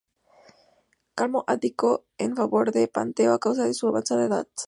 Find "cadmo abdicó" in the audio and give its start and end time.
1.13-2.07